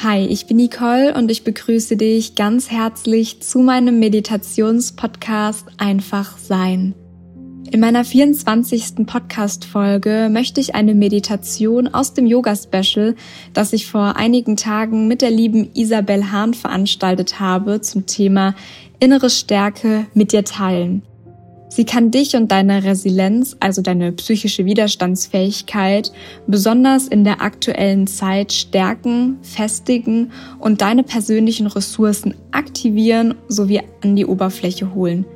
Hi, 0.00 0.24
ich 0.24 0.46
bin 0.46 0.58
Nicole 0.58 1.12
und 1.14 1.28
ich 1.28 1.42
begrüße 1.42 1.96
dich 1.96 2.36
ganz 2.36 2.70
herzlich 2.70 3.42
zu 3.42 3.58
meinem 3.58 3.98
Meditationspodcast 3.98 5.66
Einfach 5.76 6.38
Sein. 6.38 6.94
In 7.72 7.80
meiner 7.80 8.04
24. 8.04 9.04
Podcast-Folge 9.04 10.28
möchte 10.30 10.60
ich 10.60 10.76
eine 10.76 10.94
Meditation 10.94 11.88
aus 11.88 12.14
dem 12.14 12.26
Yoga-Special, 12.26 13.16
das 13.54 13.72
ich 13.72 13.88
vor 13.88 14.14
einigen 14.14 14.56
Tagen 14.56 15.08
mit 15.08 15.20
der 15.20 15.32
lieben 15.32 15.70
Isabel 15.74 16.30
Hahn 16.30 16.54
veranstaltet 16.54 17.40
habe, 17.40 17.80
zum 17.80 18.06
Thema 18.06 18.54
innere 19.00 19.30
Stärke 19.30 20.06
mit 20.14 20.30
dir 20.30 20.44
teilen. 20.44 21.02
Sie 21.68 21.84
kann 21.84 22.10
dich 22.10 22.34
und 22.34 22.50
deine 22.50 22.82
Resilienz, 22.84 23.56
also 23.60 23.82
deine 23.82 24.12
psychische 24.12 24.64
Widerstandsfähigkeit, 24.64 26.12
besonders 26.46 27.08
in 27.08 27.24
der 27.24 27.42
aktuellen 27.42 28.06
Zeit 28.06 28.52
stärken, 28.52 29.38
festigen 29.42 30.32
und 30.58 30.80
deine 30.80 31.02
persönlichen 31.02 31.66
Ressourcen 31.66 32.34
aktivieren 32.52 33.34
sowie 33.48 33.82
an 34.02 34.16
die 34.16 34.26
Oberfläche 34.26 34.94
holen. 34.94 35.26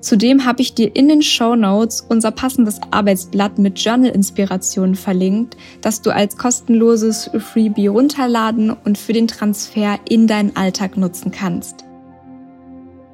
Zudem 0.00 0.44
habe 0.44 0.62
ich 0.62 0.72
dir 0.72 0.94
in 0.94 1.08
den 1.08 1.20
Show 1.20 1.56
Notes 1.56 2.06
unser 2.08 2.30
passendes 2.30 2.78
Arbeitsblatt 2.92 3.58
mit 3.58 3.76
Journal-Inspirationen 3.80 4.94
verlinkt, 4.94 5.56
das 5.80 6.00
du 6.00 6.10
als 6.10 6.36
kostenloses 6.36 7.28
Freebie 7.38 7.88
runterladen 7.88 8.70
und 8.70 8.98
für 8.98 9.12
den 9.12 9.26
Transfer 9.26 9.98
in 10.08 10.28
deinen 10.28 10.54
Alltag 10.54 10.96
nutzen 10.96 11.32
kannst. 11.32 11.85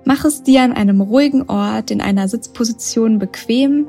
Mach 0.04 0.24
es 0.24 0.42
dir 0.42 0.62
an 0.62 0.72
einem 0.72 1.00
ruhigen 1.00 1.48
Ort 1.48 1.90
in 1.90 2.00
einer 2.00 2.28
Sitzposition 2.28 3.18
bequem 3.18 3.86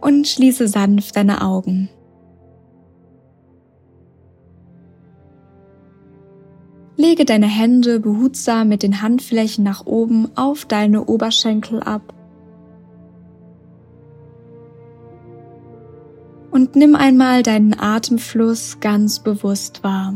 und 0.00 0.26
schließe 0.28 0.68
sanft 0.68 1.16
deine 1.16 1.42
Augen. 1.42 1.88
Lege 6.96 7.24
deine 7.24 7.46
Hände 7.46 8.00
behutsam 8.00 8.68
mit 8.68 8.82
den 8.82 9.02
Handflächen 9.02 9.62
nach 9.64 9.86
oben 9.86 10.36
auf 10.36 10.64
deine 10.64 11.04
Oberschenkel 11.04 11.80
ab. 11.80 12.12
Und 16.50 16.74
nimm 16.74 16.96
einmal 16.96 17.44
deinen 17.44 17.78
Atemfluss 17.78 18.80
ganz 18.80 19.20
bewusst 19.20 19.84
wahr. 19.84 20.14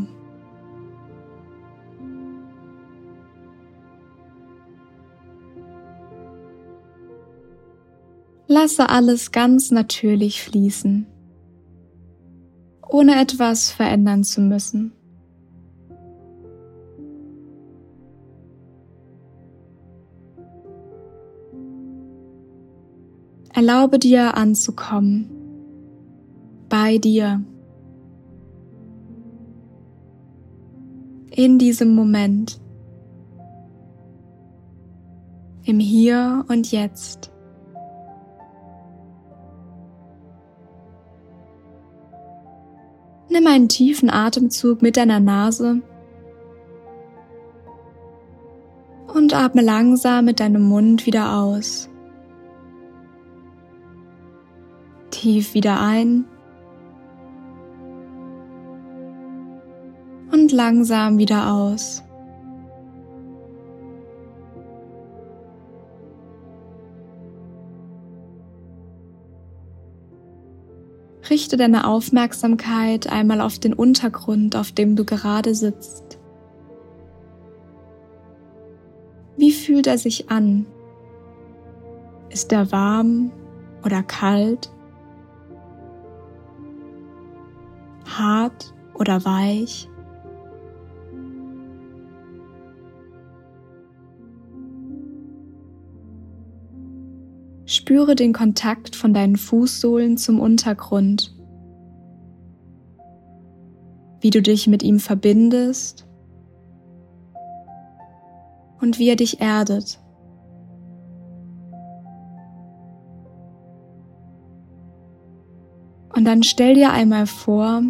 Lasse 8.52 8.90
alles 8.90 9.32
ganz 9.32 9.70
natürlich 9.70 10.42
fließen, 10.42 11.06
ohne 12.86 13.18
etwas 13.18 13.70
verändern 13.70 14.24
zu 14.24 14.42
müssen. 14.42 14.92
Erlaube 23.54 23.98
dir 23.98 24.36
anzukommen, 24.36 25.30
bei 26.68 26.98
dir, 26.98 27.42
in 31.30 31.58
diesem 31.58 31.94
Moment, 31.94 32.60
im 35.64 35.78
Hier 35.78 36.44
und 36.48 36.70
Jetzt. 36.70 37.31
Nimm 43.32 43.46
einen 43.46 43.70
tiefen 43.70 44.10
Atemzug 44.10 44.82
mit 44.82 44.98
deiner 44.98 45.18
Nase 45.18 45.80
und 49.14 49.34
atme 49.34 49.62
langsam 49.62 50.26
mit 50.26 50.38
deinem 50.38 50.60
Mund 50.60 51.06
wieder 51.06 51.38
aus. 51.38 51.88
Tief 55.10 55.54
wieder 55.54 55.80
ein 55.80 56.26
und 60.30 60.52
langsam 60.52 61.16
wieder 61.16 61.54
aus. 61.54 62.02
Richte 71.32 71.56
deine 71.56 71.86
Aufmerksamkeit 71.86 73.06
einmal 73.06 73.40
auf 73.40 73.58
den 73.58 73.72
Untergrund, 73.72 74.54
auf 74.54 74.70
dem 74.70 74.96
du 74.96 75.06
gerade 75.06 75.54
sitzt. 75.54 76.18
Wie 79.38 79.50
fühlt 79.50 79.86
er 79.86 79.96
sich 79.96 80.28
an? 80.28 80.66
Ist 82.28 82.52
er 82.52 82.70
warm 82.70 83.32
oder 83.82 84.02
kalt? 84.02 84.70
Hart 88.06 88.74
oder 88.92 89.24
weich? 89.24 89.88
Spüre 97.82 98.14
den 98.14 98.32
Kontakt 98.32 98.94
von 98.94 99.12
deinen 99.12 99.34
Fußsohlen 99.34 100.16
zum 100.16 100.38
Untergrund, 100.38 101.34
wie 104.20 104.30
du 104.30 104.40
dich 104.40 104.68
mit 104.68 104.84
ihm 104.84 105.00
verbindest. 105.00 106.06
Und 108.80 109.00
wie 109.00 109.08
er 109.08 109.16
dich 109.16 109.40
erdet. 109.40 109.98
Und 116.14 116.24
dann 116.24 116.44
stell 116.44 116.74
dir 116.74 116.92
einmal 116.92 117.26
vor, 117.26 117.82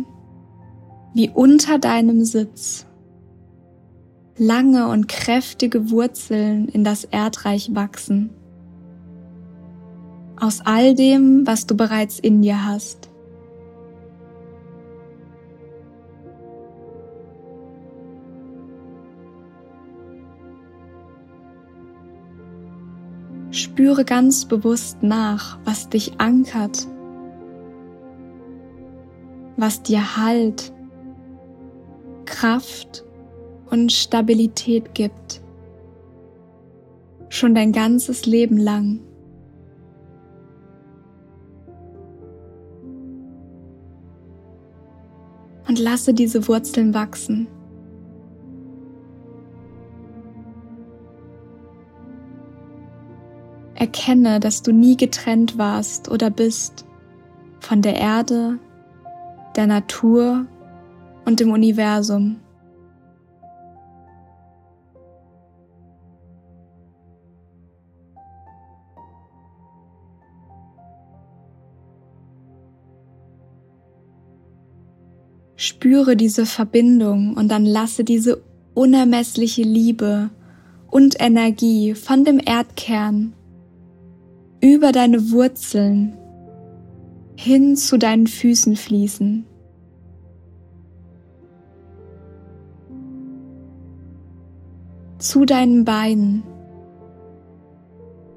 wie 1.12 1.28
unter 1.28 1.78
deinem 1.78 2.24
Sitz 2.24 2.86
lange 4.38 4.88
und 4.88 5.06
kräftige 5.06 5.90
Wurzeln 5.90 6.68
in 6.68 6.82
das 6.82 7.04
Erdreich 7.04 7.74
wachsen 7.74 8.30
aus 10.42 10.60
all 10.64 10.96
dem, 10.96 11.46
was 11.46 11.68
du 11.68 11.76
bereits 11.76 12.18
in 12.18 12.42
dir 12.42 12.66
hast. 12.66 13.08
Spüre 23.52 24.04
ganz 24.04 24.46
bewusst 24.46 25.00
nach, 25.02 25.60
was 25.64 25.88
dich 25.88 26.18
ankert, 26.18 26.88
was 29.56 29.82
dir 29.82 30.16
Halt, 30.16 30.72
Kraft 32.24 33.04
und 33.70 33.92
Stabilität 33.92 34.92
gibt. 34.94 35.40
Schon 37.28 37.54
dein 37.54 37.70
ganzes 37.70 38.26
Leben 38.26 38.56
lang. 38.56 39.00
Und 45.72 45.78
lasse 45.78 46.12
diese 46.12 46.48
Wurzeln 46.48 46.92
wachsen. 46.92 47.48
Erkenne, 53.74 54.38
dass 54.38 54.62
du 54.62 54.70
nie 54.70 54.98
getrennt 54.98 55.56
warst 55.56 56.10
oder 56.10 56.28
bist 56.28 56.84
von 57.60 57.80
der 57.80 57.96
Erde, 57.96 58.58
der 59.56 59.66
Natur 59.66 60.44
und 61.24 61.40
dem 61.40 61.50
Universum. 61.50 62.41
Spüre 75.62 76.16
diese 76.16 76.44
Verbindung 76.44 77.34
und 77.34 77.46
dann 77.46 77.64
lasse 77.64 78.02
diese 78.02 78.42
unermessliche 78.74 79.62
Liebe 79.62 80.30
und 80.90 81.20
Energie 81.20 81.94
von 81.94 82.24
dem 82.24 82.40
Erdkern 82.44 83.32
über 84.60 84.90
deine 84.90 85.30
Wurzeln 85.30 86.18
hin 87.36 87.76
zu 87.76 87.96
deinen 87.96 88.26
Füßen 88.26 88.74
fließen. 88.74 89.46
Zu 95.18 95.44
deinen 95.44 95.84
Beinen, 95.84 96.42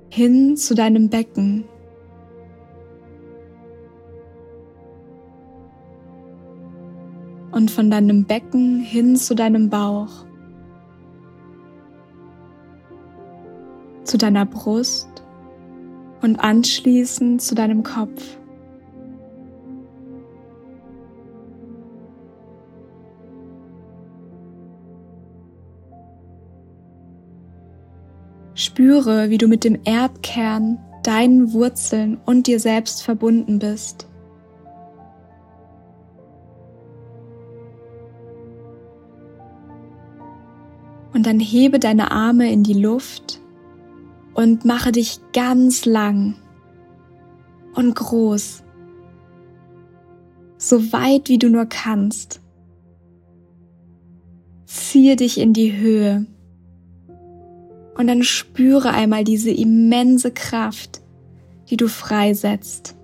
hin 0.09 0.57
zu 0.57 0.75
deinem 0.75 1.09
Becken. 1.09 1.63
Und 7.65 7.71
von 7.71 7.89
deinem 7.89 8.25
Becken 8.25 8.79
hin 8.79 9.15
zu 9.15 9.33
deinem 9.33 9.71
Bauch, 9.71 10.27
zu 14.03 14.19
deiner 14.19 14.45
Brust 14.45 15.09
und 16.21 16.35
anschließend 16.35 17.41
zu 17.41 17.55
deinem 17.55 17.81
Kopf. 17.81 18.37
Spüre, 28.53 29.31
wie 29.31 29.39
du 29.39 29.47
mit 29.47 29.63
dem 29.63 29.79
Erdkern, 29.85 30.77
deinen 31.01 31.51
Wurzeln 31.51 32.19
und 32.27 32.45
dir 32.45 32.59
selbst 32.59 33.01
verbunden 33.01 33.57
bist. 33.57 34.07
Dann 41.25 41.39
hebe 41.39 41.79
deine 41.79 42.11
Arme 42.11 42.51
in 42.51 42.61
die 42.61 42.79
Luft 42.79 43.41
und 44.35 44.63
mache 44.63 44.91
dich 44.91 45.19
ganz 45.33 45.85
lang 45.85 46.35
und 47.73 47.95
groß, 47.95 48.61
so 50.59 50.93
weit 50.93 51.27
wie 51.27 51.39
du 51.39 51.49
nur 51.49 51.65
kannst. 51.65 52.41
Ziehe 54.67 55.15
dich 55.15 55.39
in 55.39 55.53
die 55.53 55.75
Höhe 55.75 56.27
und 57.97 58.05
dann 58.05 58.21
spüre 58.21 58.91
einmal 58.91 59.23
diese 59.23 59.49
immense 59.49 60.29
Kraft, 60.29 61.01
die 61.71 61.77
du 61.77 61.87
freisetzt. 61.87 62.94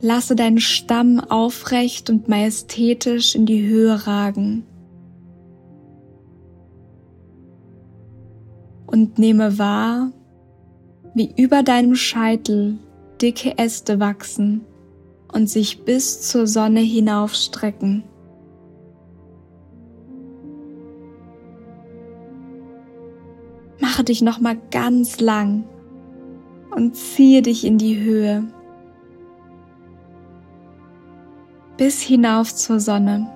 Lasse 0.00 0.36
deinen 0.36 0.60
Stamm 0.60 1.20
aufrecht 1.20 2.10
und 2.10 2.28
majestätisch 2.28 3.34
in 3.34 3.46
die 3.46 3.66
Höhe 3.66 4.06
ragen. 4.06 4.64
Und 8.86 9.18
nehme 9.18 9.58
wahr, 9.58 10.12
wie 11.14 11.32
über 11.36 11.62
deinem 11.62 11.94
Scheitel 11.94 12.78
dicke 13.22 13.58
Äste 13.58 13.98
wachsen 13.98 14.66
und 15.32 15.48
sich 15.48 15.84
bis 15.84 16.20
zur 16.22 16.46
Sonne 16.46 16.80
hinaufstrecken. 16.80 18.04
Mache 23.80 24.04
dich 24.04 24.20
nochmal 24.20 24.58
ganz 24.70 25.20
lang 25.20 25.64
und 26.70 26.96
ziehe 26.96 27.40
dich 27.40 27.64
in 27.64 27.78
die 27.78 27.98
Höhe 27.98 28.44
bis 31.76 32.02
hinauf 32.02 32.54
zur 32.54 32.80
Sonne. 32.80 33.30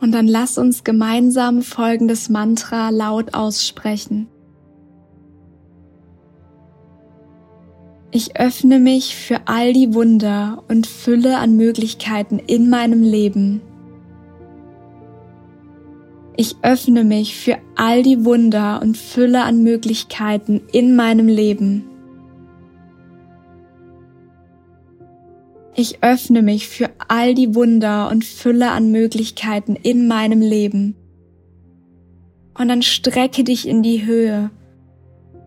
Und 0.00 0.12
dann 0.12 0.28
lass 0.28 0.56
uns 0.56 0.84
gemeinsam 0.84 1.62
folgendes 1.62 2.28
Mantra 2.28 2.90
laut 2.90 3.34
aussprechen. 3.34 4.28
Ich 8.12 8.38
öffne 8.38 8.78
mich 8.78 9.16
für 9.16 9.40
all 9.46 9.72
die 9.72 9.94
Wunder 9.94 10.62
und 10.68 10.86
Fülle 10.86 11.38
an 11.38 11.56
Möglichkeiten 11.56 12.38
in 12.38 12.70
meinem 12.70 13.02
Leben. 13.02 13.60
Ich 16.38 16.56
öffne 16.60 17.02
mich 17.02 17.34
für 17.34 17.56
all 17.76 18.02
die 18.02 18.26
Wunder 18.26 18.82
und 18.82 18.98
Fülle 18.98 19.42
an 19.42 19.62
Möglichkeiten 19.62 20.60
in 20.70 20.94
meinem 20.94 21.28
Leben. 21.28 21.84
Ich 25.74 26.02
öffne 26.02 26.42
mich 26.42 26.68
für 26.68 26.90
all 27.08 27.34
die 27.34 27.54
Wunder 27.54 28.10
und 28.10 28.24
Fülle 28.24 28.70
an 28.70 28.90
Möglichkeiten 28.90 29.76
in 29.76 30.08
meinem 30.08 30.40
Leben. 30.40 30.94
Und 32.58 32.68
dann 32.68 32.82
strecke 32.82 33.44
dich 33.44 33.66
in 33.66 33.82
die 33.82 34.04
Höhe. 34.04 34.50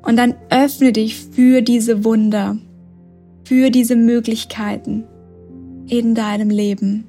Und 0.03 0.17
dann 0.17 0.35
öffne 0.49 0.91
dich 0.91 1.15
für 1.15 1.61
diese 1.61 2.03
Wunder, 2.03 2.57
für 3.43 3.69
diese 3.69 3.95
Möglichkeiten 3.95 5.03
in 5.87 6.15
deinem 6.15 6.49
Leben. 6.49 7.05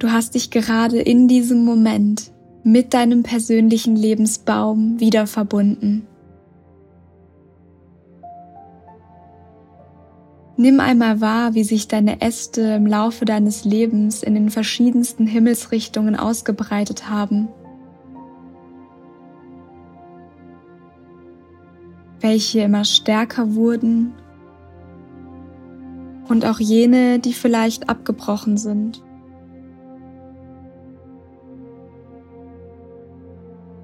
Du 0.00 0.10
hast 0.10 0.34
dich 0.34 0.50
gerade 0.50 0.98
in 0.98 1.28
diesem 1.28 1.62
Moment 1.62 2.32
mit 2.64 2.94
deinem 2.94 3.22
persönlichen 3.22 3.96
Lebensbaum 3.96 4.98
wieder 4.98 5.26
verbunden. 5.26 6.06
Nimm 10.56 10.80
einmal 10.80 11.20
wahr, 11.20 11.54
wie 11.54 11.64
sich 11.64 11.86
deine 11.86 12.22
Äste 12.22 12.62
im 12.62 12.86
Laufe 12.86 13.26
deines 13.26 13.66
Lebens 13.66 14.22
in 14.22 14.32
den 14.32 14.48
verschiedensten 14.48 15.26
Himmelsrichtungen 15.26 16.16
ausgebreitet 16.16 17.10
haben. 17.10 17.48
Welche 22.20 22.60
immer 22.60 22.86
stärker 22.86 23.54
wurden 23.54 24.14
und 26.26 26.46
auch 26.46 26.58
jene, 26.58 27.18
die 27.18 27.34
vielleicht 27.34 27.90
abgebrochen 27.90 28.56
sind. 28.56 29.02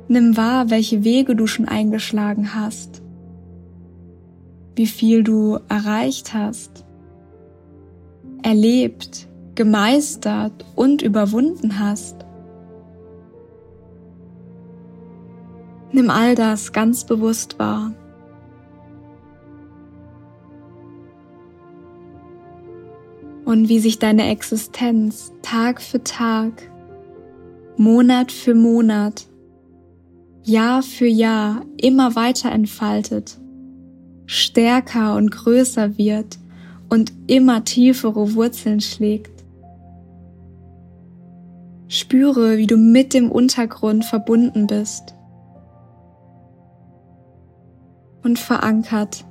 Nimm 0.09 0.37
wahr, 0.37 0.71
welche 0.71 1.03
Wege 1.03 1.35
du 1.35 1.49
schon 1.49 1.67
eingeschlagen 1.67 2.55
hast, 2.55 3.03
wie 4.77 4.87
viel 4.87 5.25
du 5.25 5.59
erreicht 5.69 6.33
hast, 6.33 6.85
erlebt, 8.43 9.27
gemeistert 9.57 10.65
und 10.77 11.03
überwunden 11.03 11.81
hast. 11.81 12.25
Nimm 15.91 16.11
all 16.11 16.37
das 16.37 16.73
ganz 16.73 17.05
bewusst 17.05 17.59
wahr. 17.59 17.93
Und 23.45 23.69
wie 23.69 23.79
sich 23.79 23.99
deine 23.99 24.29
Existenz 24.31 25.33
Tag 25.43 25.81
für 25.81 26.03
Tag, 26.05 26.71
Monat 27.77 28.31
für 28.31 28.55
Monat 28.55 29.27
Jahr 30.47 30.85
für 30.85 31.09
Jahr 31.09 31.63
immer 31.77 32.15
weiter 32.15 32.53
entfaltet, 32.53 33.37
stärker 34.27 35.17
und 35.17 35.33
größer 35.33 35.99
wird 35.99 36.39
und 36.89 37.13
immer 37.27 37.65
tiefere 37.65 38.35
Wurzeln 38.35 38.81
schlägt. 38.81 39.45
Spüre, 41.89 42.59
wie 42.59 42.69
du 42.69 42.77
mit 42.77 43.13
dem 43.13 43.33
Untergrund 43.33 44.05
verbunden 44.05 44.69
bist 44.69 45.17
und 48.23 48.39
verankert. 48.39 49.25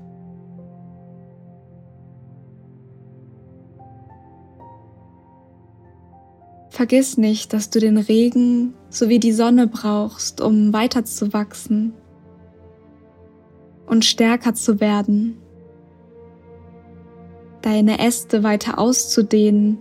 Vergiss 6.76 7.16
nicht, 7.16 7.54
dass 7.54 7.70
du 7.70 7.80
den 7.80 7.98
Regen 7.98 8.74
sowie 8.90 9.18
die 9.18 9.32
Sonne 9.32 9.66
brauchst, 9.66 10.42
um 10.42 10.74
weiterzuwachsen 10.74 11.94
und 13.86 14.04
stärker 14.04 14.54
zu 14.56 14.82
werden, 14.82 15.38
deine 17.62 18.00
Äste 18.00 18.44
weiter 18.44 18.78
auszudehnen 18.78 19.78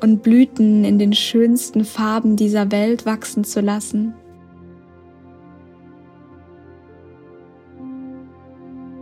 und 0.00 0.24
Blüten 0.24 0.84
in 0.84 0.98
den 0.98 1.12
schönsten 1.12 1.84
Farben 1.84 2.34
dieser 2.34 2.72
Welt 2.72 3.06
wachsen 3.06 3.44
zu 3.44 3.60
lassen. 3.60 4.12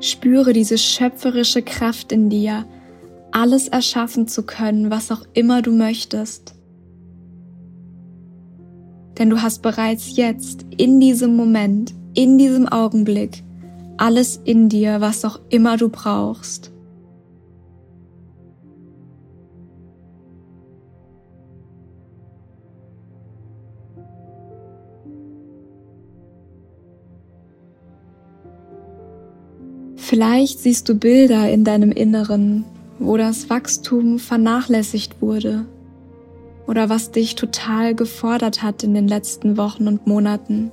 Spüre 0.01 0.53
diese 0.53 0.77
schöpferische 0.77 1.63
Kraft 1.63 2.13
in 2.13 2.29
dir, 2.29 2.67
alles 3.33 3.69
erschaffen 3.69 4.29
zu 4.29 4.43
können, 4.43 4.91
was 4.91 5.11
auch 5.11 5.23
immer 5.33 5.63
du 5.63 5.73
möchtest 5.73 6.60
denn 9.21 9.29
du 9.29 9.43
hast 9.43 9.61
bereits 9.61 10.17
jetzt, 10.17 10.65
in 10.79 10.99
diesem 10.99 11.37
Moment, 11.37 11.95
in 12.15 12.39
diesem 12.39 12.67
Augenblick, 12.67 13.45
alles 13.99 14.41
in 14.45 14.71
dir, 14.71 15.03
was 15.03 15.27
auch 15.27 15.39
immer 15.51 15.77
du 15.77 15.91
brauchst. 15.91 16.73
Vielleicht 29.97 30.61
siehst 30.61 30.89
du 30.89 30.95
Bilder 30.95 31.51
in 31.51 31.63
deinem 31.63 31.93
Inneren, 31.93 32.65
wo 32.99 33.19
das 33.19 33.51
Wachstum 33.51 34.19
vernachlässigt 34.19 35.21
wurde 35.21 35.67
oder 36.71 36.89
was 36.89 37.11
dich 37.11 37.35
total 37.35 37.97
gefordert 37.97 38.63
hat 38.63 38.85
in 38.85 38.95
den 38.95 39.09
letzten 39.09 39.57
Wochen 39.57 39.89
und 39.89 40.07
Monaten. 40.07 40.71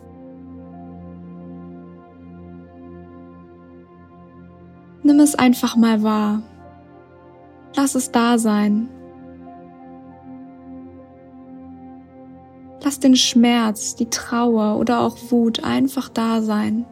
Nimm 5.02 5.20
es 5.20 5.34
einfach 5.34 5.76
mal 5.76 6.04
wahr. 6.04 6.44
Lass 7.76 7.96
es 7.96 8.12
da 8.12 8.38
sein. 8.38 8.90
Lass 12.84 13.00
den 13.00 13.16
Schmerz, 13.16 13.96
die 13.96 14.12
Trauer 14.12 14.78
oder 14.78 15.02
auch 15.02 15.18
Wut 15.32 15.64
einfach 15.64 16.10
da 16.10 16.44
sein. 16.44 16.86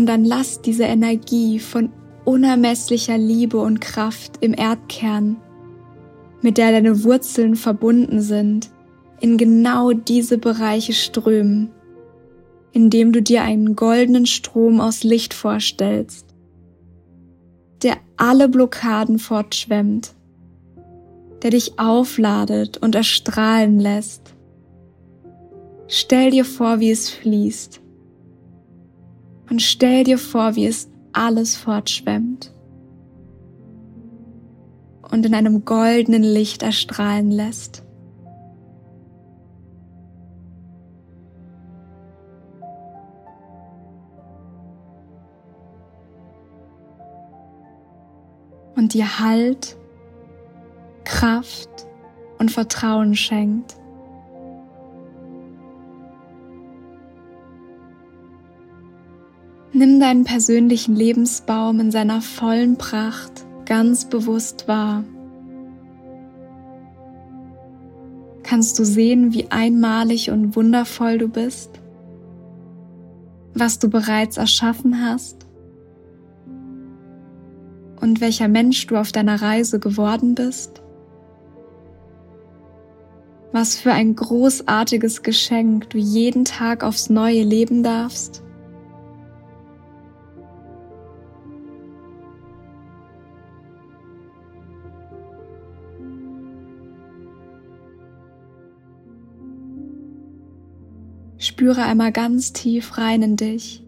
Und 0.00 0.06
dann 0.06 0.24
lass 0.24 0.62
diese 0.62 0.84
Energie 0.84 1.58
von 1.58 1.90
unermesslicher 2.24 3.18
Liebe 3.18 3.58
und 3.58 3.82
Kraft 3.82 4.38
im 4.40 4.54
Erdkern, 4.54 5.36
mit 6.40 6.56
der 6.56 6.72
deine 6.72 7.04
Wurzeln 7.04 7.54
verbunden 7.54 8.22
sind, 8.22 8.70
in 9.20 9.36
genau 9.36 9.92
diese 9.92 10.38
Bereiche 10.38 10.94
strömen, 10.94 11.68
indem 12.72 13.12
du 13.12 13.20
dir 13.20 13.42
einen 13.42 13.76
goldenen 13.76 14.24
Strom 14.24 14.80
aus 14.80 15.04
Licht 15.04 15.34
vorstellst, 15.34 16.24
der 17.82 17.98
alle 18.16 18.48
Blockaden 18.48 19.18
fortschwemmt, 19.18 20.14
der 21.42 21.50
dich 21.50 21.78
aufladet 21.78 22.78
und 22.78 22.94
erstrahlen 22.94 23.78
lässt. 23.78 24.34
Stell 25.88 26.30
dir 26.30 26.46
vor, 26.46 26.80
wie 26.80 26.90
es 26.90 27.10
fließt 27.10 27.82
und 29.50 29.60
stell 29.60 30.04
dir 30.04 30.18
vor, 30.18 30.54
wie 30.54 30.66
es 30.66 30.88
alles 31.12 31.56
fortschwemmt 31.56 32.54
und 35.10 35.26
in 35.26 35.34
einem 35.34 35.64
goldenen 35.64 36.22
Licht 36.22 36.62
erstrahlen 36.62 37.30
lässt. 37.32 37.84
Und 48.76 48.94
dir 48.94 49.18
Halt, 49.18 49.76
Kraft 51.04 51.68
und 52.38 52.50
Vertrauen 52.50 53.14
schenkt. 53.14 53.79
Nimm 59.80 59.98
deinen 59.98 60.24
persönlichen 60.24 60.94
Lebensbaum 60.94 61.80
in 61.80 61.90
seiner 61.90 62.20
vollen 62.20 62.76
Pracht 62.76 63.46
ganz 63.64 64.04
bewusst 64.04 64.68
wahr. 64.68 65.04
Kannst 68.42 68.78
du 68.78 68.84
sehen, 68.84 69.32
wie 69.32 69.50
einmalig 69.50 70.30
und 70.30 70.54
wundervoll 70.54 71.16
du 71.16 71.28
bist? 71.28 71.80
Was 73.54 73.78
du 73.78 73.88
bereits 73.88 74.36
erschaffen 74.36 75.02
hast? 75.02 75.46
Und 78.02 78.20
welcher 78.20 78.48
Mensch 78.48 78.86
du 78.86 78.96
auf 78.96 79.12
deiner 79.12 79.40
Reise 79.40 79.80
geworden 79.80 80.34
bist? 80.34 80.82
Was 83.50 83.76
für 83.76 83.92
ein 83.92 84.14
großartiges 84.14 85.22
Geschenk 85.22 85.88
du 85.88 85.96
jeden 85.96 86.44
Tag 86.44 86.84
aufs 86.84 87.08
Neue 87.08 87.44
leben 87.44 87.82
darfst? 87.82 88.42
Spüre 101.50 101.82
einmal 101.82 102.12
ganz 102.12 102.52
tief 102.52 102.96
rein 102.96 103.22
in 103.22 103.34
dich 103.34 103.84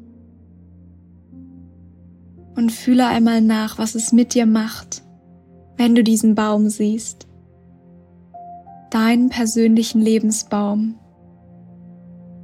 und 2.56 2.72
fühle 2.72 3.06
einmal 3.06 3.40
nach, 3.40 3.78
was 3.78 3.94
es 3.94 4.12
mit 4.12 4.34
dir 4.34 4.46
macht, 4.46 5.04
wenn 5.76 5.94
du 5.94 6.02
diesen 6.02 6.34
Baum 6.34 6.68
siehst. 6.68 7.28
Deinen 8.90 9.28
persönlichen 9.28 10.00
Lebensbaum. 10.00 10.96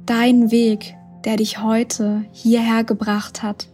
Dein 0.05 0.51
Weg, 0.51 0.95
der 1.25 1.35
dich 1.35 1.61
heute 1.61 2.23
hierher 2.31 2.85
gebracht 2.85 3.43
hat. 3.43 3.67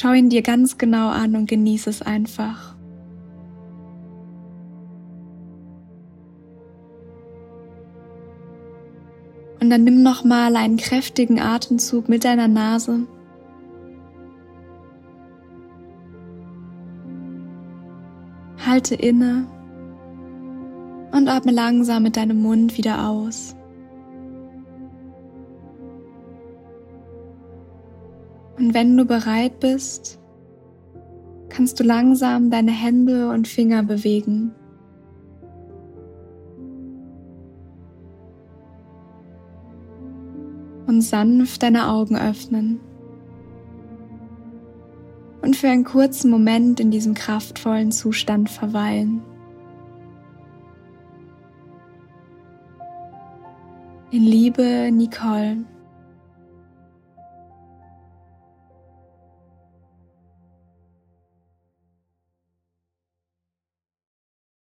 Schau 0.00 0.12
ihn 0.12 0.28
dir 0.28 0.42
ganz 0.42 0.78
genau 0.78 1.08
an 1.08 1.34
und 1.34 1.50
genieße 1.50 1.90
es 1.90 2.02
einfach. 2.02 2.76
Und 9.60 9.70
dann 9.70 9.82
nimm 9.82 10.04
noch 10.04 10.22
mal 10.22 10.54
einen 10.54 10.76
kräftigen 10.76 11.40
Atemzug 11.40 12.08
mit 12.08 12.24
deiner 12.24 12.46
Nase. 12.46 13.08
Halte 18.64 18.94
inne 18.94 19.48
und 21.10 21.26
atme 21.26 21.50
langsam 21.50 22.04
mit 22.04 22.16
deinem 22.16 22.40
Mund 22.40 22.78
wieder 22.78 23.08
aus. 23.08 23.56
Und 28.58 28.74
wenn 28.74 28.96
du 28.96 29.04
bereit 29.04 29.60
bist, 29.60 30.18
kannst 31.48 31.78
du 31.78 31.84
langsam 31.84 32.50
deine 32.50 32.72
Hände 32.72 33.30
und 33.30 33.46
Finger 33.46 33.84
bewegen. 33.84 34.52
Und 40.86 41.02
sanft 41.02 41.62
deine 41.62 41.88
Augen 41.88 42.16
öffnen. 42.16 42.80
Und 45.42 45.54
für 45.54 45.68
einen 45.68 45.84
kurzen 45.84 46.30
Moment 46.30 46.80
in 46.80 46.90
diesem 46.90 47.14
kraftvollen 47.14 47.92
Zustand 47.92 48.50
verweilen. 48.50 49.22
In 54.10 54.24
Liebe, 54.24 54.90
Nicole. 54.90 55.58